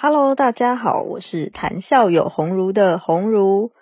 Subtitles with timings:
[0.00, 3.72] Hello，大家好，我是谈笑有鸿儒的鸿儒，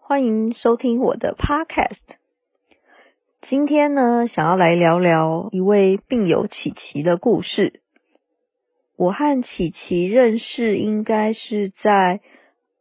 [0.00, 2.16] 欢迎收听我的 Podcast。
[3.42, 7.82] 今天呢，想要来聊聊一位病友琪琪的故事。
[8.96, 12.18] 我和琪琪认识应该是在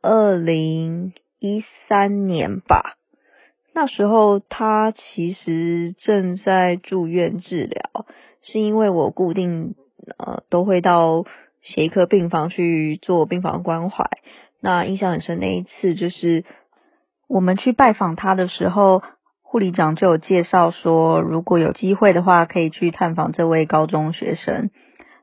[0.01, 2.95] 二零一三年吧，
[3.71, 8.07] 那时候他其实正在住院治疗，
[8.41, 9.75] 是因为我固定
[10.17, 11.23] 呃都会到。
[11.67, 14.05] 协一科病房去做病房关怀，
[14.61, 15.37] 那印象很深。
[15.39, 16.45] 那一次就是
[17.27, 19.03] 我们去拜访他的时候，
[19.43, 24.69] 护理长就有介绍说，如果有机会的话，可以去探访这位高中学生。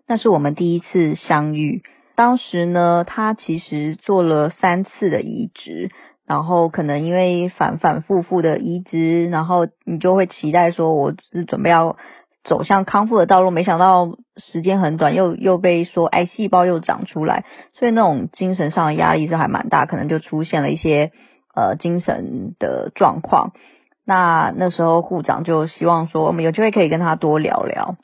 [0.06, 1.82] 那是我们第一次相遇。
[2.14, 5.90] 当时呢，他其实做了三次的移植，
[6.26, 11.96] 然后可能因为反反复复的移植，然后你就会期待说，我是准备要。
[12.44, 17.44] 走向康复的道路，没想到时间很短，又又被说癌细胞又长出来，
[17.78, 21.10] 所以那种精神上的压力是还蛮大，可能就出现了一些
[21.56, 23.52] 呃精神的状况。
[24.06, 27.96] 那那时候护长就希望说，我们有机会可以跟他多聊聊。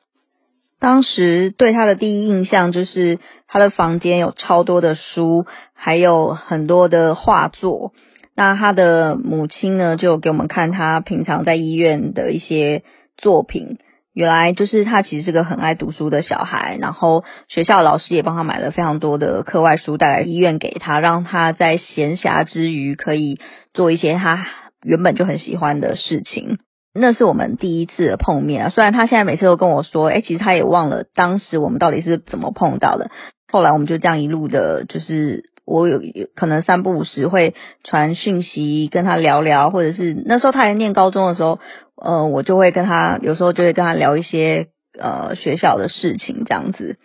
[0.79, 5.45] 当时对他的第一印象就是他的房间有超多的书，
[5.75, 7.93] 还有很多的画作。
[8.35, 12.83] 那他的母亲呢，就给我们看他平常在医院的一些
[13.19, 13.77] 作品。
[14.13, 23.39] 原来就是他其实是个很爱读书的小孩，然后学校老师也帮他买了非常多的课外书带来医院给他，让他在闲暇之余可以
[23.73, 24.47] 做一些他
[24.83, 26.59] 原本就很喜欢的事情。
[26.93, 33.13] 那是我们第一次碰面啊，虽然他现在每次都跟我说，哎，其实他也忘了当时我们到底是怎么碰到的。
[33.53, 36.01] 后来我们就这样一路的，就是我有
[36.35, 37.55] 可能三不五时会
[37.85, 41.59] 传讯息跟他聊聊，或者是那时候他还念高中的时候。
[42.03, 46.97] 呃，我就会跟他有时候就会跟他聊一些呃学校的事情这样子。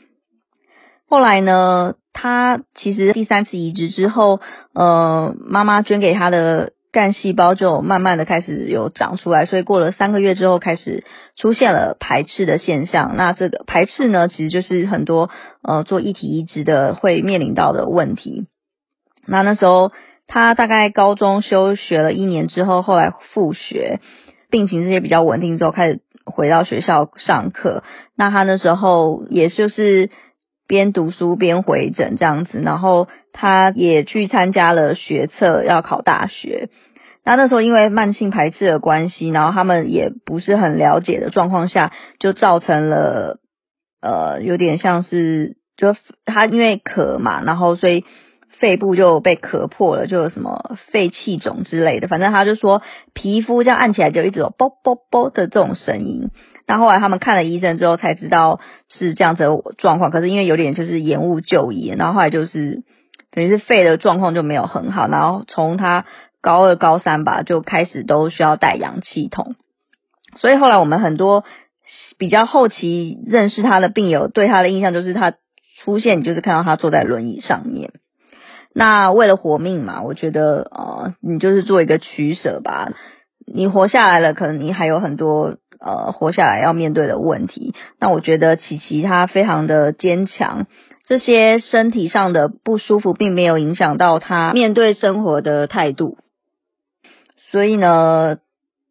[1.09, 4.39] 后来呢，他其实第三次移植之后，
[4.73, 11.03] 呃，妈妈捐给他的干细胞就慢慢的开始有长出来，所以过了三个月之后开始
[11.35, 13.17] 出现了排斥的现象。
[13.17, 15.29] 那这个排斥呢，其实就是很多
[15.61, 18.47] 呃做异体移植的会面临到的问题。
[19.27, 19.91] 那那时候
[20.27, 23.99] 他大概高中休学了一年之后，后来复学。
[24.51, 27.83] 病情这些比较稳定之后，开始回到学校上课。
[28.15, 30.11] 那他那时候也就是
[30.65, 36.69] 边读书边回诊这样子，然后他也去参加了学测，要考大学。
[37.25, 43.39] 那那时候因为慢性排斥的关系，然后他们也不是很了解的状况下，就造成了
[44.01, 48.05] 呃有点像是就他因为咳嘛，然后所以。
[48.59, 52.07] 肺部就被咳破了，就有什么肺气肿之类的。
[52.07, 52.81] 反正他就说
[53.13, 56.29] 皮肤这样按起来就一直有啵啵啵的这种声音。
[56.67, 60.09] 那后来他们看了医生之后才知道是这样子的状况。
[60.09, 62.83] 可是因为有点就是延误就医，然后后来就是
[63.31, 65.07] 等于是肺的状况就没有很好。
[65.07, 66.05] 然后从他
[66.41, 69.55] 高二高三吧就开始都需要带氧气筒。
[70.37, 71.43] 所以后来我们很多
[72.17, 75.33] 比较后期认识他的病友对他的印象就是他
[75.83, 77.91] 出现就是看到他坐在轮椅上面。
[78.77, 82.91] 那为了活命嘛，我觉得呃，你就是做一个取舍吧。
[83.47, 87.73] 你活下来了，可能你还有很多呃活下来要面对的问题。
[88.01, 90.67] 那我觉得琪琪她非常的坚强，
[91.07, 96.17] 这些身体上的不舒服并没有影响到她面对生活的态度。
[97.49, 98.39] 所以呢，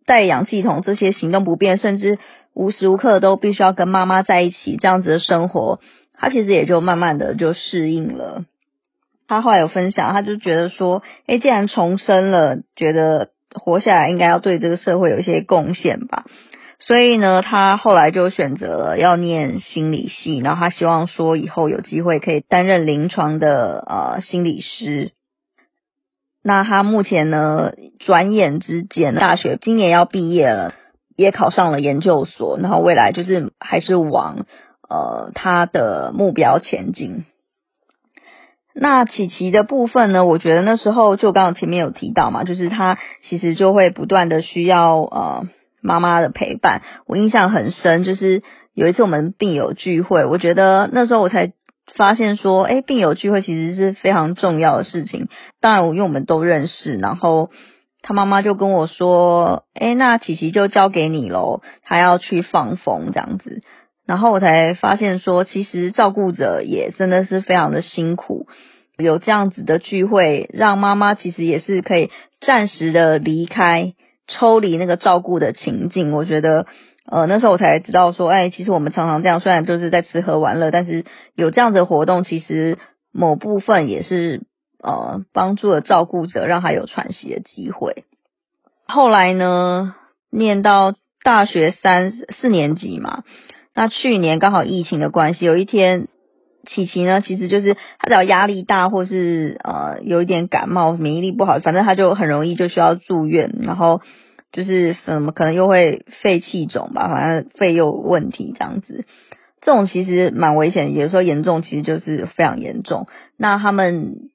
[0.07, 2.19] 带氧气筒这些行动不便，甚至
[2.55, 5.81] 无时无刻都必须要跟妈妈在一起这样子的生活，
[6.15, 8.47] 她其实也就慢慢的就适应了。
[9.27, 16.25] 他后来有分享，他就觉得说，哎，既然重生了，觉得活下来应该要对这个社会有一些贡献吧。
[16.81, 25.13] 所以呢，他后来就选择了要念心理系，然后他希望说以后有机会可以担任临床的呃心理师。
[26.43, 30.75] 那他目前呢，转眼之间，大学今年要毕业了，
[31.17, 34.45] 也考上了研究所，然后未来就是还是往
[34.87, 37.25] 呃他的目标前进。
[38.77, 40.25] 那琪琪的部分呢？
[40.25, 45.47] 我觉得那时候就刚刚前面有提到嘛，就是他其实就会不断的需要呃
[45.81, 46.83] 妈妈的陪伴。
[47.07, 48.43] 我印象很深，就是
[48.75, 51.53] 有一次我们病友聚会，我觉得那时候我才
[51.95, 55.29] 发现说，哎，病友聚会其实是非常重要的事情。
[55.61, 57.51] 当然，因为我们都认识，然后
[58.03, 63.63] 他妈妈就跟我说，哎，那琪琪就交给你喽，他要去放风这样子。
[64.07, 68.47] 然后我才发现说，其实照顾者也真的是非常的辛苦。
[68.97, 72.11] 有这样子的聚会，让妈妈其实也是可以
[72.41, 73.95] 暂时的离开、
[74.29, 76.13] 抽离那个照顾的情境。
[76.13, 76.67] 我觉得，
[77.11, 81.05] 呃，那时候我才知道说，哎，其实我们常常这样，虽然就是在吃喝玩乐，但是
[81.35, 82.79] 有这样子的活动，其实
[83.13, 84.43] 某部分也是
[84.81, 88.05] 呃帮助了照顾者，让他有喘息的机会。
[88.87, 89.95] 后来呢，
[90.31, 93.25] 念到大学三四年级嘛，
[93.75, 96.09] 那去年刚好疫情的关系，有一天。
[96.67, 104.01] 琪琪呢，其实就是他只要压力大，或是呃有一点感冒，免疫力不好，反正他就很容易就需要住院，然后
[104.51, 109.05] 就是什么可能又会肺气肿吧，反正肺又有问题这样子。
[109.61, 113.09] 这种其实蛮危险，有时候严重其实就是非常严重。
[113.37, 114.31] 那他们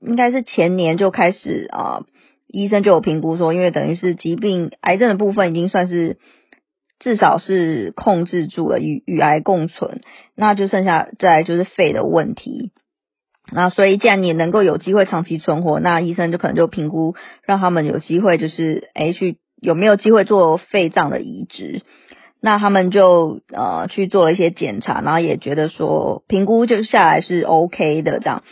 [0.00, 2.00] 应该是前年就开始啊，
[2.48, 6.18] 医生就有评估说，因为等于是疾病癌症的部分已经算是。
[7.00, 10.02] 至少是控制住了与与癌共存，
[10.36, 12.72] 那就剩下再来就是肺的问题。
[13.50, 21.82] 那所以既然你能够有机会长期存活，那医生就可能就评估让他们有机会，就是诶去有没有机会做肺脏的移植。
[22.42, 28.44] 那他们就呃去做了一些检查，然后也觉得说评估就下来是 OK 的这样。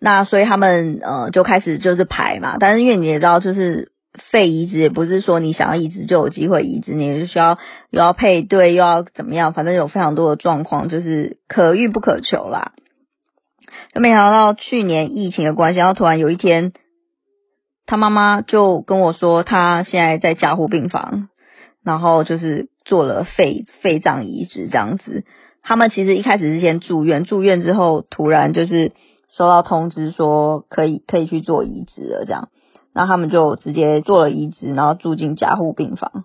[0.00, 3.93] 那所以他们呃就开始就是排嘛，但是因为你也知道就是。
[4.30, 7.58] 肺移植也不是说你想要移植就有机会移植，你是需要
[7.90, 12.72] 又要配对又要怎么样，反正有非常多的状况，就是可遇不可求啦。
[13.92, 16.72] 就没想到去年疫情的关系，然后突然有一天，
[17.86, 21.28] 他妈妈就跟我说，他现在在加护病房，
[21.84, 25.24] 然后就是做了肺肺脏移植这样子。
[25.62, 28.92] 他们其实一开始是先住院，住院之后突然就是
[29.28, 32.48] 收到通知说可以可以去做移植了这样。
[32.94, 36.24] 那他们就直接做了移植，然后住进加护病房。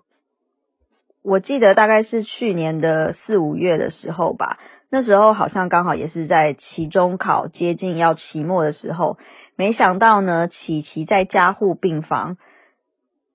[1.24, 9.18] 我记得大概是去年的四五月的时候吧，那时候好像刚好也是在期中考接近要期末的时候，
[9.56, 12.38] 没想到呢，琪琪在加护病房，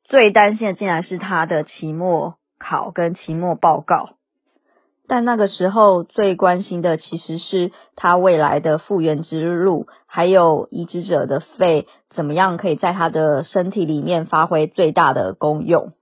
[0.05, 4.15] 最担心的竟然是他的期末考跟期末报告。
[5.07, 15.93] 但那个时候最关心的其实是他未来的复原之路，还有移植者的肺怎么样可以在他的身体里面发挥最大的功用。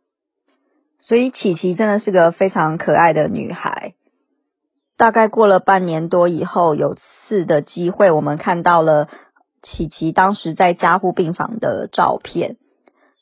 [1.00, 3.94] 所以琪琪真的是个非常可爱的女孩。
[4.96, 9.08] 大概过了半年多以后，有次的机会，我们看到了
[9.62, 12.56] 琪琪当时在加护病房的照片。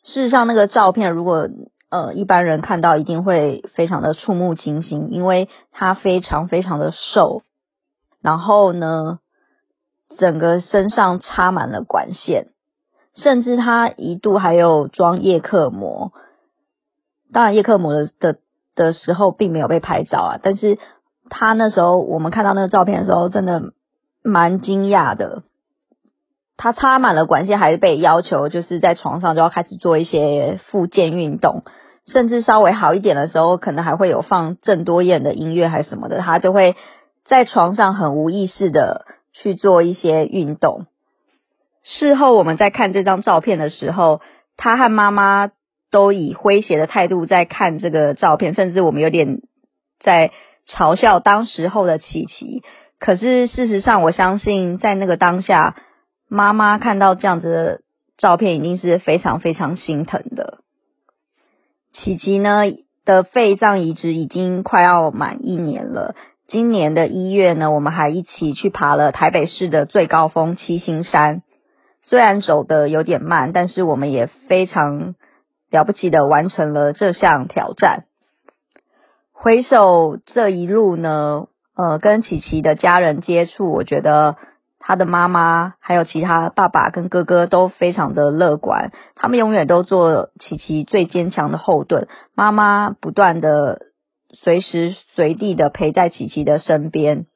[0.04, 1.48] 事实上，那个照片如果。
[1.90, 7.42] 呃，一般人看到一定会非常的触目惊心，因为他非常非常的瘦，
[8.22, 9.18] 然后呢，
[10.16, 12.46] 整个身上插满了管线，
[13.14, 16.12] 甚至他一度还有装叶克膜。
[17.32, 18.38] 当然，叶克膜的的
[18.76, 20.78] 的时候并没有被拍照啊，但是
[21.28, 23.72] 他那时候我们看到那个照片的时候，真的
[24.22, 25.42] 蛮惊讶的。
[26.56, 31.64] 他插满了管线，还是被要求就是在床上就要开始做一些复健运动，
[32.06, 36.76] 甚至稍微好一点的时候，可能还会有放郑多燕的音乐还是什么的，他就会
[37.24, 40.86] 在床上很无意识的去做一些运动。
[41.82, 44.20] 事后我们在看这张照片的时候，
[44.56, 45.50] 他和妈妈
[45.90, 49.40] 都以诙谐的态度在看这个照片，甚至我们有点
[49.98, 50.30] 在
[50.68, 52.62] 嘲笑当时候的琪琪。
[52.98, 55.76] 可是事实上，我相信在那个当下。
[56.32, 57.80] 妈妈看到这样子的
[58.16, 60.59] 照片，一定是非常非常心疼的。
[61.92, 62.62] 琪琪呢
[63.04, 66.14] 的肺脏移植已经快要满一年了。
[66.46, 71.42] 今年的一月呢，我们还一起去爬了台北市的最高峰七星山。
[72.02, 75.14] 虽然走的有点慢，但是我们也非常
[75.70, 78.04] 了不起的完成了这项挑战。
[79.32, 84.36] 回首这一路呢，呃，跟琪琪的家人接触，我觉得。
[84.82, 92.08] 他的妈妈还有其他爸爸跟哥哥都非常的乐观，他们永远都做琪琪最坚强的后盾。
[92.34, 93.82] 妈妈不断的
[94.32, 97.26] 随时随地的陪在琪琪的身边，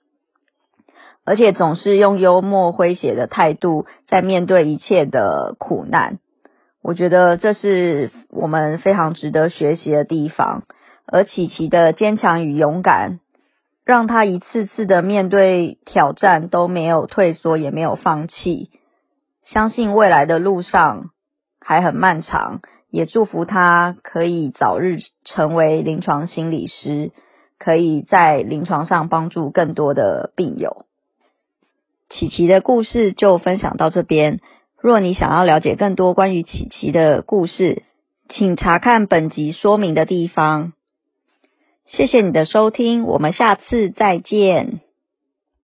[1.27, 6.19] 而且总是用幽默诙谐的态度在面对一切的苦难。
[6.83, 10.65] 我觉得这是我们非常值得学习的地方，
[11.07, 13.21] 而琪琪的坚强与勇敢。
[13.85, 18.71] 让他一次次的面对挑战都没有退缩，也没有放弃，
[19.43, 21.11] 相信未来的路上
[21.61, 27.13] 还很漫长，也祝福他可以早日成为临床心理师，
[27.59, 30.87] 可以在临床上帮助更多的病友。
[32.09, 34.41] 琪琪的故事就分享到这边，
[34.81, 37.83] 若你想要了解更多关于琪琪的故事，
[38.31, 40.73] 请查看本集说明的地方。
[41.87, 44.81] 谢谢你的收听，我们下次再见。